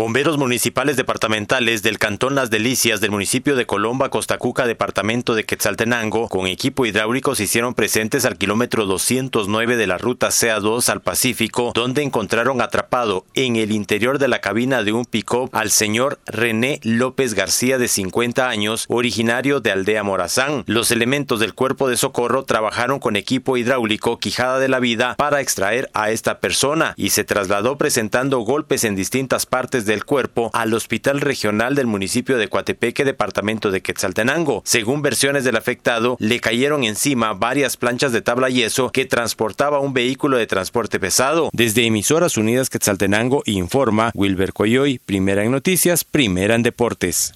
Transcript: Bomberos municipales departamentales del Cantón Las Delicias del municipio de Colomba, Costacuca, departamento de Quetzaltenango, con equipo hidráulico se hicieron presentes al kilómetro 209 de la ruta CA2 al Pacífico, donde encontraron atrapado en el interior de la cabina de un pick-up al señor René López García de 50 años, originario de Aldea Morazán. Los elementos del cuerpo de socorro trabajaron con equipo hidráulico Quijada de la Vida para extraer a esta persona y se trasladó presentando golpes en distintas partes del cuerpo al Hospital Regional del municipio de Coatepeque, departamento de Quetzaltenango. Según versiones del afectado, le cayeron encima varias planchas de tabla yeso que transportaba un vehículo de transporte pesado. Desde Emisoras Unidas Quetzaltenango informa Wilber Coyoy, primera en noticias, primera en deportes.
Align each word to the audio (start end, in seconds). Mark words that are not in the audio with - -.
Bomberos 0.00 0.38
municipales 0.38 0.96
departamentales 0.96 1.82
del 1.82 1.98
Cantón 1.98 2.34
Las 2.34 2.48
Delicias 2.48 3.02
del 3.02 3.10
municipio 3.10 3.54
de 3.54 3.66
Colomba, 3.66 4.08
Costacuca, 4.08 4.66
departamento 4.66 5.34
de 5.34 5.44
Quetzaltenango, 5.44 6.30
con 6.30 6.46
equipo 6.46 6.86
hidráulico 6.86 7.34
se 7.34 7.42
hicieron 7.42 7.74
presentes 7.74 8.24
al 8.24 8.38
kilómetro 8.38 8.86
209 8.86 9.76
de 9.76 9.86
la 9.86 9.98
ruta 9.98 10.28
CA2 10.28 10.88
al 10.88 11.02
Pacífico, 11.02 11.72
donde 11.74 12.02
encontraron 12.02 12.62
atrapado 12.62 13.26
en 13.34 13.56
el 13.56 13.72
interior 13.72 14.18
de 14.18 14.28
la 14.28 14.40
cabina 14.40 14.82
de 14.82 14.94
un 14.94 15.04
pick-up 15.04 15.50
al 15.52 15.70
señor 15.70 16.18
René 16.24 16.80
López 16.82 17.34
García 17.34 17.76
de 17.76 17.86
50 17.86 18.48
años, 18.48 18.86
originario 18.88 19.60
de 19.60 19.72
Aldea 19.72 20.02
Morazán. 20.02 20.64
Los 20.66 20.92
elementos 20.92 21.40
del 21.40 21.52
cuerpo 21.52 21.90
de 21.90 21.98
socorro 21.98 22.44
trabajaron 22.44 23.00
con 23.00 23.16
equipo 23.16 23.58
hidráulico 23.58 24.18
Quijada 24.18 24.60
de 24.60 24.68
la 24.70 24.80
Vida 24.80 25.14
para 25.16 25.42
extraer 25.42 25.90
a 25.92 26.10
esta 26.10 26.40
persona 26.40 26.94
y 26.96 27.10
se 27.10 27.24
trasladó 27.24 27.76
presentando 27.76 28.38
golpes 28.38 28.84
en 28.84 28.96
distintas 28.96 29.44
partes 29.44 29.89
del 29.90 30.04
cuerpo 30.04 30.50
al 30.54 30.72
Hospital 30.72 31.20
Regional 31.20 31.74
del 31.74 31.88
municipio 31.88 32.38
de 32.38 32.46
Coatepeque, 32.46 33.04
departamento 33.04 33.72
de 33.72 33.80
Quetzaltenango. 33.80 34.62
Según 34.64 35.02
versiones 35.02 35.42
del 35.42 35.56
afectado, 35.56 36.16
le 36.20 36.38
cayeron 36.38 36.84
encima 36.84 37.34
varias 37.34 37.76
planchas 37.76 38.12
de 38.12 38.22
tabla 38.22 38.48
yeso 38.48 38.90
que 38.92 39.04
transportaba 39.04 39.80
un 39.80 39.92
vehículo 39.92 40.36
de 40.36 40.46
transporte 40.46 41.00
pesado. 41.00 41.50
Desde 41.52 41.86
Emisoras 41.86 42.36
Unidas 42.36 42.70
Quetzaltenango 42.70 43.42
informa 43.46 44.12
Wilber 44.14 44.52
Coyoy, 44.52 45.00
primera 45.04 45.42
en 45.42 45.50
noticias, 45.50 46.04
primera 46.04 46.54
en 46.54 46.62
deportes. 46.62 47.34